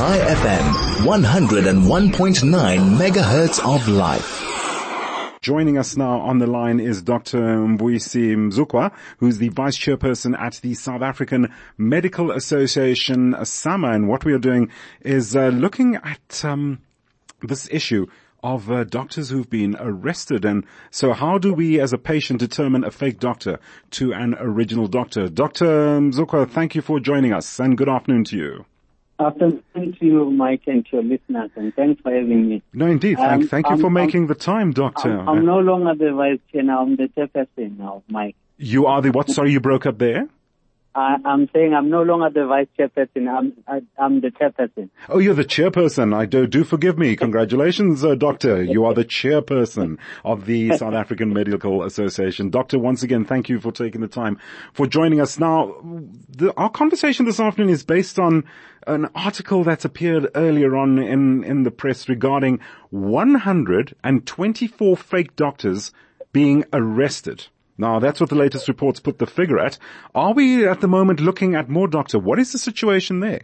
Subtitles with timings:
[0.00, 0.64] Chai FM,
[1.04, 4.40] 101.9 megahertz of life.
[5.42, 7.38] Joining us now on the line is Dr.
[7.38, 13.90] Mvuyisi Mzukwa, who's the Vice Chairperson at the South African Medical Association, SAMA.
[13.90, 14.70] And what we are doing
[15.02, 16.78] is uh, looking at um,
[17.42, 18.06] this issue
[18.42, 20.46] of uh, doctors who've been arrested.
[20.46, 23.60] And so how do we as a patient determine a fake doctor
[23.90, 25.28] to an original doctor?
[25.28, 25.66] Dr.
[26.00, 28.64] Mzukwa, thank you for joining us and good afternoon to you.
[29.20, 32.62] Afternoon to you, Mike, and to your listeners, and thanks for having me.
[32.72, 33.18] No, indeed.
[33.18, 35.18] Thank, Um, thank you I'm- for I'm- making the time, Doctor.
[35.18, 38.36] I'm, I'm no longer the vice chair now, I'm the chairperson now, Mike.
[38.56, 39.28] you are the what?
[39.28, 40.28] Sorry, you broke up there?
[40.94, 44.90] I, I'm saying I'm no longer the vice chairperson, I'm, I, I'm the chairperson.
[45.08, 46.14] Oh, you're the chairperson.
[46.14, 47.14] I do, do forgive me.
[47.14, 48.62] Congratulations, uh, doctor.
[48.62, 52.50] You are the chairperson of the South African Medical Association.
[52.50, 54.38] Doctor, once again, thank you for taking the time
[54.72, 55.38] for joining us.
[55.38, 55.76] Now,
[56.28, 58.44] the, our conversation this afternoon is based on
[58.86, 62.58] an article that appeared earlier on in, in the press regarding
[62.90, 65.92] 124 fake doctors
[66.32, 67.46] being arrested.
[67.80, 69.78] Now, that's what the latest reports put the figure at.
[70.14, 72.18] Are we at the moment looking at more, doctor?
[72.18, 73.40] What is the situation there?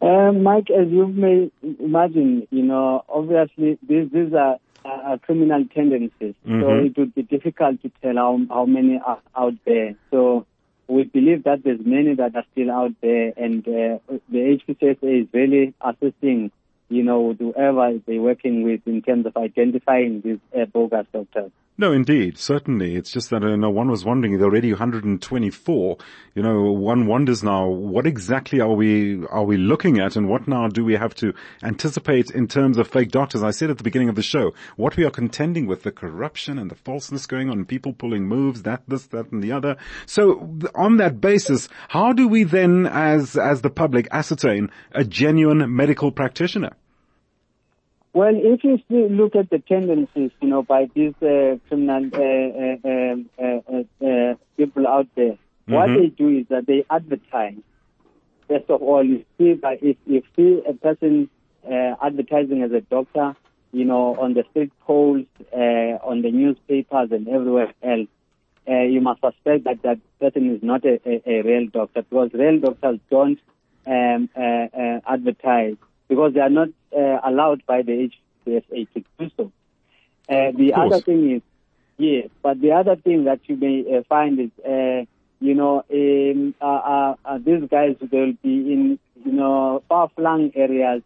[0.00, 6.34] Uh, Mike, as you may imagine, you know, obviously these, these are uh, criminal tendencies,
[6.44, 6.86] so Mhm.
[6.86, 9.94] it would be difficult to tell how, how many are out there.
[10.10, 10.46] So
[10.88, 15.28] we believe that there's many that are still out there, and uh, the HPCSA is
[15.32, 16.50] really assisting,
[16.88, 21.50] you know, whoever they're working with in terms of identifying these uh, bogus doctors.
[21.76, 22.94] No, indeed, certainly.
[22.94, 24.40] It's just that uh, no one was wondering.
[24.40, 25.96] Are already 124.
[26.36, 30.46] You know, one wonders now what exactly are we are we looking at, and what
[30.46, 33.42] now do we have to anticipate in terms of fake doctors?
[33.42, 36.60] I said at the beginning of the show what we are contending with the corruption
[36.60, 39.76] and the falseness going on, people pulling moves, that, this, that, and the other.
[40.06, 45.74] So, on that basis, how do we then, as as the public, ascertain a genuine
[45.74, 46.70] medical practitioner?
[48.14, 52.88] Well, if you still look at the tendencies, you know, by these uh, criminal uh,
[52.88, 55.36] uh, um, uh, uh, uh, people out there,
[55.68, 55.94] what Mhm.
[55.94, 57.58] they do is that they advertise.
[58.48, 61.30] First of all, you see that if you see a person
[61.66, 63.36] uh, advertising as a doctor,
[63.72, 68.08] you know, on the street poles, uh, on the newspapers, and everywhere else,
[68.68, 72.30] uh, you must suspect that that person is not a, a, a real doctor because
[72.32, 73.38] real doctors don't
[73.86, 75.76] um, uh, uh, advertise
[76.08, 76.68] because they are not
[76.98, 78.10] allowed by the
[78.46, 79.52] HPSA to do so.
[80.28, 81.42] Uh, the other thing is,
[81.98, 85.04] yes, but the other thing that you may uh, find is, uh,
[85.40, 91.02] you know, um, uh, uh, uh, these guys will be in, you know, far-flung areas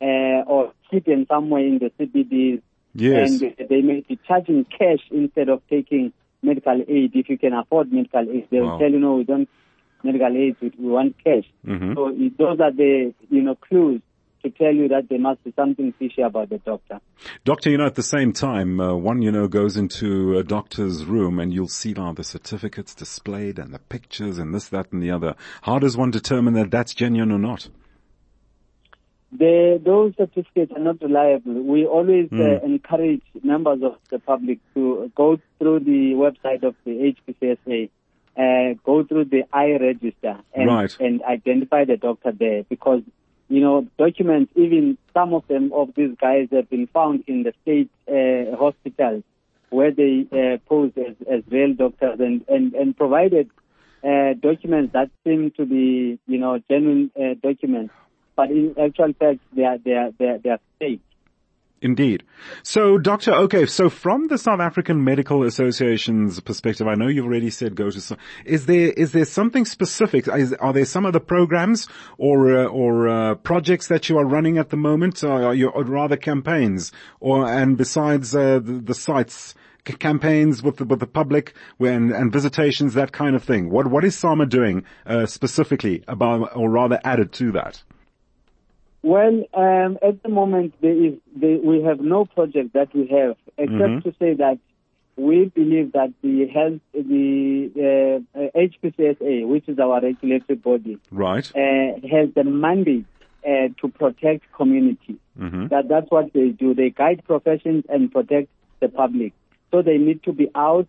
[0.00, 2.62] uh, or hidden somewhere in the CBDs
[2.92, 3.40] Yes.
[3.40, 6.12] and they may be charging cash instead of taking
[6.42, 7.12] medical aid.
[7.14, 8.78] If you can afford medical aid, they will Wow.
[8.78, 9.48] tell you, no, we don't
[10.02, 11.44] medical aid, we want cash.
[11.64, 11.94] Mhm.
[11.94, 14.00] So it- those are the, you know, clues
[14.42, 17.00] to tell you that there must be something fishy about the doctor.
[17.44, 21.04] Doctor, you know, at the same time, uh, one, you know, goes into a doctor's
[21.04, 25.02] room and you'll see now the certificates displayed and the pictures and this, that and
[25.02, 25.34] the other.
[25.62, 27.68] How does one determine that that's genuine or not?
[29.32, 31.62] The, those certificates are not reliable.
[31.62, 32.64] We always uh, Mm.
[32.64, 37.90] encourage members of the public to go through the website of the HPCSA,
[38.36, 40.96] uh, go through the iRegister and, Right.
[40.98, 43.02] and identify the doctor there because,
[43.50, 47.52] you know, documents, even some of them of these guys have been found in the
[47.62, 49.22] state uh, hospitals
[49.68, 53.50] where they uh, pose as, as real doctors and, and, and provided
[54.02, 57.92] uh, documents that seem to be, you know, genuine uh, documents
[58.40, 61.02] but in actual fact, they are they are they are, they are fake.
[61.82, 62.24] Indeed.
[62.62, 67.48] So, Doctor, okay, so from the South African Medical Association's perspective, I know you've already
[67.48, 70.28] said go to is there, is there something specific?
[70.28, 74.58] Is, are there some other programs or, uh, or, uh, projects that you are running
[74.58, 75.24] at the moment?
[75.24, 76.92] Or are you, or rather campaigns?
[77.18, 79.54] Or, and besides, uh, the, the sites,
[79.88, 83.70] c- campaigns with the, with the public when, and visitations, that kind of thing?
[83.70, 87.82] What, what is SAMA doing, uh, specifically about, or rather added to that?
[89.02, 93.36] Well, um, at the moment, there is there, we have no project that we have
[93.56, 94.02] except Mhm.
[94.04, 94.58] to say that
[95.16, 101.50] we believe that the health the uh, uh, HPCSA, which is our regulatory body, Right.
[101.54, 103.06] uh, has the mandate
[103.46, 105.16] uh, to protect community.
[105.38, 106.74] hmm That that's what they do.
[106.74, 108.48] They guide professions and protect
[108.80, 109.32] the public.
[109.70, 110.88] So they need to be out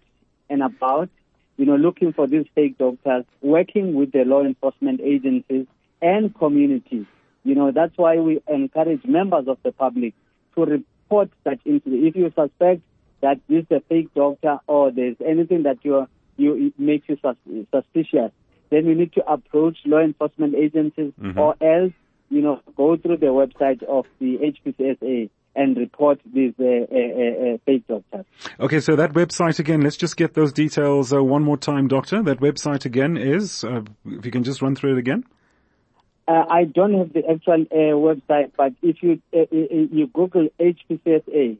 [0.49, 1.09] and about,
[1.57, 5.65] you know, looking for these fake doctors, working with the law enforcement agencies
[6.01, 7.05] and communities.
[7.43, 10.13] You know, that's why we encourage members of the public
[10.55, 12.07] to report such incidents.
[12.07, 12.81] If you suspect
[13.21, 16.07] that this is a fake doctor or there's anything that you
[16.38, 17.35] you it makes you sus-
[17.73, 18.31] suspicious,
[18.69, 21.38] then you need to approach law enforcement agencies Mhm.
[21.38, 21.93] or else
[22.31, 27.57] you know, go through the website of the HPCSA and report these uh, uh, uh,
[27.65, 28.25] fake doctors.
[28.57, 32.23] Okay, so that website again, let's just get those details uh, one more time, Doctor.
[32.23, 35.25] That website again is, uh, if you can just run through it again.
[36.27, 41.57] Uh, I don't have the actual uh, website, but if you uh, you Google HPCSA,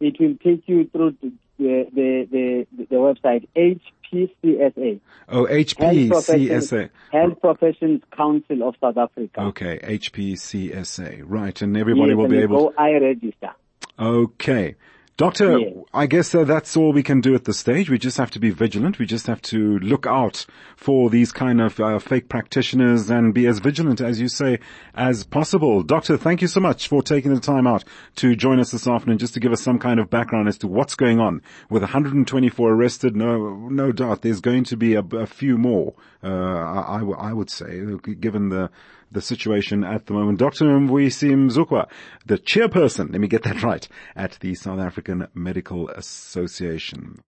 [0.00, 5.00] it will take you through to the the the, the website HPCSA.
[5.28, 6.90] Oh, HPCSA.
[7.12, 9.40] Health Professions Council of South Africa.
[9.40, 11.22] Okay, HPCSA.
[11.26, 12.70] Right, and everybody yes, will be able.
[12.70, 13.52] To go iRegister.
[13.98, 14.76] Okay.
[15.18, 15.72] Doctor, Yes.
[15.92, 17.90] I guess uh, that's all we can do at this stage.
[17.90, 19.00] We just have to be vigilant.
[19.00, 23.48] We just have to look out for these kind of uh, fake practitioners and be
[23.48, 24.60] as vigilant, as you say,
[24.94, 25.82] as possible.
[25.82, 27.82] Doctor, thank you so much for taking the time out
[28.14, 30.68] to join us this afternoon just to give us some kind of background as to
[30.68, 31.42] what's going on.
[31.68, 36.28] With 124 arrested, no, no doubt there's going to be a, a few more, uh,
[36.28, 37.82] I, I w- I would say,
[38.20, 38.70] given the,
[39.10, 40.38] the situation at the moment.
[40.38, 40.64] Dr.
[40.66, 41.88] Mvuyisi Mzukwa,
[42.26, 47.16] the chairperson, let me get that right, at the South African Medical Association.